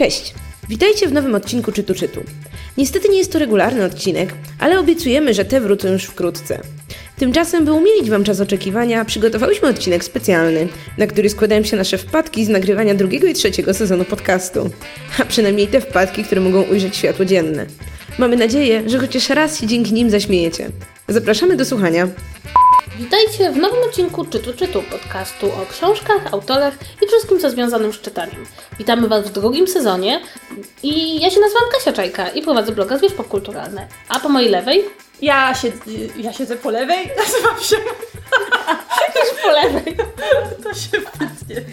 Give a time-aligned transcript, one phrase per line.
[0.00, 0.34] Cześć!
[0.68, 2.20] Witajcie w nowym odcinku Czytu Czytu.
[2.78, 6.60] Niestety nie jest to regularny odcinek, ale obiecujemy, że te wrócą już wkrótce.
[7.18, 10.68] Tymczasem, by umilić Wam czas oczekiwania, przygotowałyśmy odcinek specjalny,
[10.98, 14.70] na który składają się nasze wpadki z nagrywania drugiego i trzeciego sezonu podcastu.
[15.18, 17.66] A przynajmniej te wpadki, które mogą ujrzeć światło dzienne.
[18.18, 20.70] Mamy nadzieję, że chociaż raz się dzięki nim zaśmiejecie.
[21.08, 22.08] Zapraszamy do słuchania.
[23.00, 28.00] Witajcie w nowym odcinku Czytu Czytu, podcastu o książkach, autorach i wszystkim, co związanym z
[28.00, 28.46] czytaniem.
[28.78, 30.20] Witamy Was w drugim sezonie
[30.82, 33.86] i ja się nazywam Kasia Czajka i prowadzę bloga Zwierz Popkulturalne.
[34.08, 34.84] A po mojej lewej?
[35.22, 35.80] Ja, siedzę,
[36.16, 37.76] ja siedzę po lewej, nazywam się.
[39.14, 39.96] Też po lewej.
[40.64, 41.64] To się wytnie.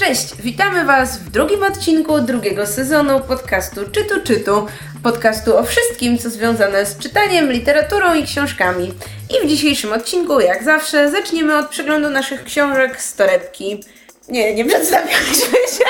[0.00, 4.66] Cześć, witamy Was w drugim odcinku drugiego sezonu podcastu Czytu Czytu,
[5.02, 8.94] podcastu o wszystkim, co związane z czytaniem, literaturą i książkami.
[9.30, 13.84] I w dzisiejszym odcinku, jak zawsze, zaczniemy od przeglądu naszych książek z torebki.
[14.28, 15.84] Nie, nie przedstawialiśmy się.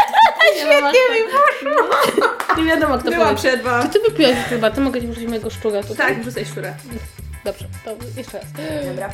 [0.57, 1.87] Świetnie mi poszło.
[2.57, 3.39] Nie wiadomo, kto Byłam powie.
[3.51, 3.83] przed wam.
[3.83, 4.71] Czy ty wypiłaś chyba?
[4.71, 5.97] Ty mogę ci wrzucić mojego szczura tutaj?
[6.09, 6.75] Tak, wrzucaj szczurę.
[7.45, 8.47] Dobrze, to jeszcze raz.
[8.87, 9.11] Dobra.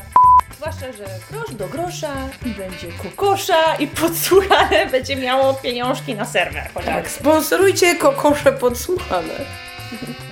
[0.57, 2.13] Zwłaszcza, że grosz do grosza
[2.45, 6.63] i będzie kokosza i podsłuchane będzie miało pieniążki na serwer.
[6.73, 7.09] Tak, Tak.
[7.09, 9.33] sponsorujcie kokosze podsłuchane.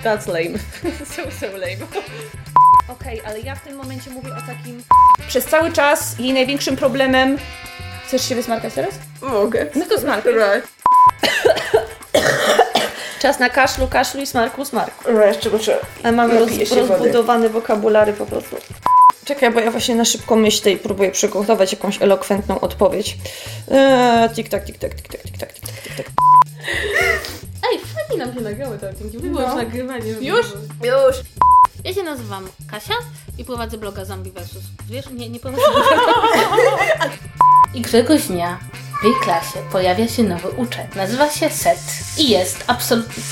[0.03, 0.59] That's lame.
[1.15, 1.85] so, so lame.
[2.87, 4.83] Okej, ale ja w tym momencie mówię o takim...
[5.27, 7.37] Przez cały czas jej największym problemem...
[8.07, 8.93] Chcesz się wysmarkać teraz?
[9.21, 9.65] Mogę.
[9.75, 10.31] No to smarkuj.
[10.33, 10.67] Right.
[13.19, 15.03] Czas na kaszlu, kaszlu i smarku, smarku.
[15.03, 15.77] Dobra, jeszcze muszę.
[16.03, 16.75] Ale mamy roz, wody.
[16.75, 18.55] rozbudowany wokabulary po prostu.
[19.25, 23.17] Czekaj, bo ja właśnie na szybko myślę i próbuję przygotować jakąś elokwentną odpowiedź.
[23.71, 25.54] Eee, tik tak, tik tak, tik tak, tik tak, tik tak, tik tak.
[28.35, 29.17] Się nagrały te odcinki.
[29.19, 29.47] Było No.
[29.47, 30.11] już nagrywanie.
[30.11, 30.45] Już?
[30.83, 31.15] Już.
[31.83, 32.93] Ja się nazywam Kasia
[33.37, 34.49] i prowadzę bloga Zombie vs.
[34.89, 35.63] Wiesz, nie, nie prowadzę
[37.73, 38.59] I któregoś dnia
[39.01, 40.87] w jej klasie pojawia się nowy uczeń.
[40.95, 41.79] Nazywa się Set
[42.17, 43.23] i jest absolutnie...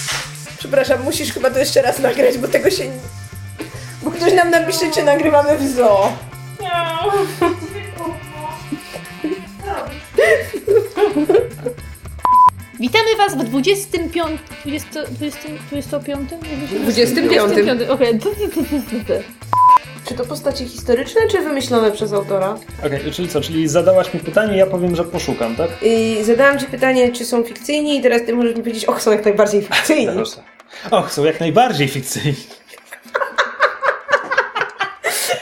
[0.57, 2.91] Przepraszam, musisz chyba to jeszcze raz nagrać, bo tego się...
[4.03, 6.07] Bo ktoś nam napisze, czy nagrywamy w zoo.
[13.23, 14.39] Was w 25...
[14.65, 15.39] 20, 20,
[15.69, 16.29] 25?
[16.81, 17.89] 25.
[17.89, 18.19] Okej.
[20.07, 22.57] Czy to postacie historyczne, czy wymyślone przez autora?
[22.85, 25.69] Okej, czyli co, czyli zadałaś mi pytanie, ja powiem, że poszukam, tak?
[25.81, 29.11] I zadałam Ci pytanie, czy są fikcyjni i teraz Ty możesz mi powiedzieć, och, są
[29.11, 30.07] jak najbardziej fikcyjni.
[30.91, 32.35] Och, są jak najbardziej fikcyjni.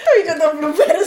[0.06, 1.00] To idzie do bloopersów.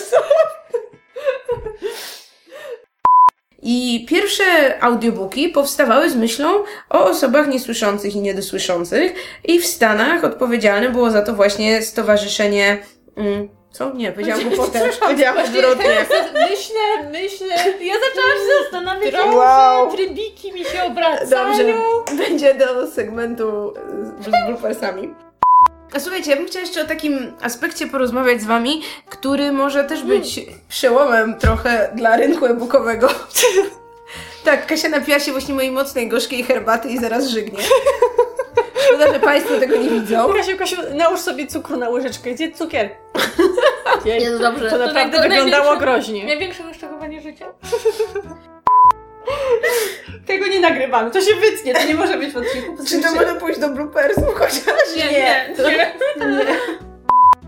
[3.66, 4.44] I pierwsze
[4.80, 6.48] audiobooki powstawały z myślą
[6.90, 9.14] o osobach niesłyszących i niedosłyszących
[9.44, 12.78] i w Stanach odpowiedzialne było za to właśnie Stowarzyszenie...
[13.16, 13.92] Mm, co?
[13.94, 14.80] Nie, powiedziałam głupotę.
[15.00, 16.06] Powiedziałam odwrotnie.
[16.50, 17.56] Myślę, myślę.
[17.80, 19.92] Ja zaczęłam się zastanawiać, Wow.
[19.92, 21.56] trybiki mi się obracają.
[21.56, 21.64] Dobrze,
[22.16, 23.74] będzie do segmentu
[24.20, 25.14] z, z bloopersami.
[25.92, 30.02] A słuchajcie, ja bym chciała jeszcze o takim aspekcie porozmawiać z wami, który może też
[30.02, 33.08] być przełomem trochę dla rynku e-bookowego.
[34.44, 37.58] tak, Kasia napiła się właśnie mojej mocnej, gorzkiej herbaty i zaraz żygnie.
[38.86, 40.32] Szkoda, że Państwo tego nie widzą.
[40.32, 42.30] Kasiu, Kasiu, nałóż sobie cukru na łyżeczkę.
[42.30, 42.90] Gdzie cukier?
[44.04, 44.70] Jej, Jest dobrze.
[44.70, 46.24] To naprawdę wyglądało groźnie.
[46.24, 47.46] Największe wyszczekowanie życia.
[50.26, 52.84] Tego nie nagrywamy, to się wytnie, to nie może być w odcinku.
[52.88, 54.64] Czy to może pójść do bloopersów chociaż?
[54.96, 55.92] Nie, nie, nie.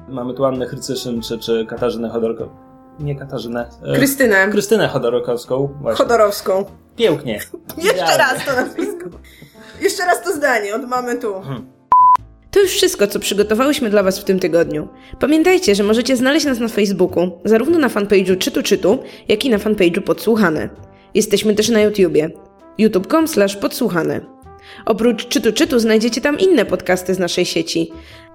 [0.09, 2.57] Mamy tu Annę Chrycyszyn czy, czy Katarzynę Chodorkowską.
[3.01, 3.69] Nie Katarzynę.
[3.85, 5.69] e, Krystynę Krystynę Chodorkowską.
[5.81, 6.05] Właśnie.
[6.05, 6.65] Chodorowską.
[6.97, 7.33] Pięknie.
[7.77, 8.19] Jeszcze Idealnie.
[8.19, 9.07] raz to nazwisko.
[9.81, 11.35] Jeszcze raz to zdanie, od mamy tu.
[12.51, 14.89] To już wszystko, co przygotowałyśmy dla Was w tym tygodniu.
[15.21, 18.99] Pamiętajcie, że możecie znaleźć nas na Facebooku, zarówno na fanpage'u Czytu Czytu,
[19.29, 20.69] jak i na fanpage'u Podsłuchane.
[21.15, 22.31] Jesteśmy też na YouTubie.
[22.79, 23.25] youtube.com
[23.61, 24.21] podsłuchane.
[24.87, 27.93] Oprócz Czytu Czytu znajdziecie tam inne podcasty z naszej sieci.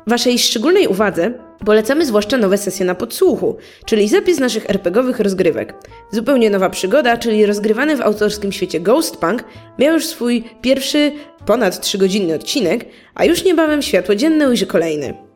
[0.07, 1.33] Waszej szczególnej uwadze
[1.65, 5.73] polecamy zwłaszcza nowe sesje na podsłuchu, czyli zapis naszych RPGowych rozgrywek.
[6.11, 9.43] Zupełnie nowa przygoda, czyli rozgrywany w autorskim świecie Ghostpunk,
[9.79, 11.11] miał już swój pierwszy,
[11.45, 12.85] ponad 3-godzinny odcinek,
[13.15, 15.30] a już niebawem światło dzienne ujrzy kolejny.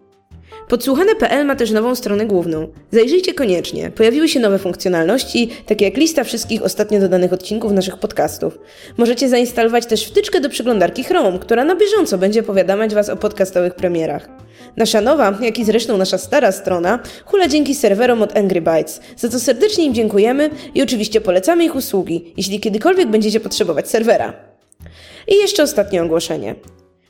[0.68, 2.68] Podsłuchane.pl ma też nową stronę główną.
[2.92, 3.92] Zajrzyjcie koniecznie.
[3.92, 8.60] Pojawiły się nowe funkcjonalności, takie jak lista wszystkich ostatnio dodanych odcinków naszych podcastów.
[8.98, 13.76] Możecie zainstalować też wtyczkę do przeglądarki Chrome, która na bieżąco będzie powiadamiać Was o podcastowych
[13.76, 14.30] premierach.
[14.78, 19.30] Nasza nowa, jak i zresztą nasza stara strona, hula dzięki serwerom od Angry Bytes, za
[19.30, 24.34] co serdecznie im dziękujemy i oczywiście polecamy ich usługi, jeśli kiedykolwiek będziecie potrzebować serwera.
[25.28, 26.56] I jeszcze ostatnie ogłoszenie.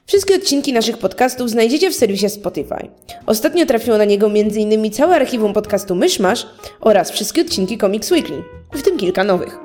[0.07, 2.87] Wszystkie odcinki naszych podcastów znajdziecie w serwisie Spotify.
[3.25, 4.91] Ostatnio trafiło na niego m.in.
[4.91, 6.47] całe archiwum podcastu Myszmasz
[6.81, 8.43] oraz wszystkie odcinki Comics Weekly,
[8.73, 9.57] w tym kilka nowych.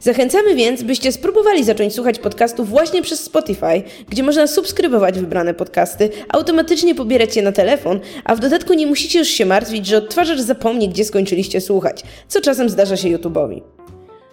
[0.00, 6.10] Zachęcamy więc, byście spróbowali zacząć słuchać podcastów właśnie przez Spotify, gdzie można subskrybować wybrane podcasty,
[6.28, 10.40] automatycznie pobierać je na telefon, a w dodatku nie musicie już się martwić, że odtwarzacz
[10.40, 13.62] zapomni, gdzie skończyliście słuchać, co czasem zdarza się YouTube'owi.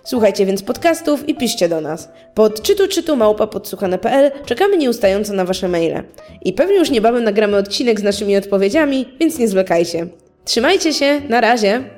[0.07, 2.09] Słuchajcie więc podcastów i piszcie do nas.
[2.33, 6.03] Pod czytu czytu małpa podsłuchane.pl czekamy nieustająco na wasze maile.
[6.41, 10.07] I pewnie już niebawem nagramy odcinek z naszymi odpowiedziami, więc nie zwlekajcie.
[10.45, 11.96] Trzymajcie się, na razie!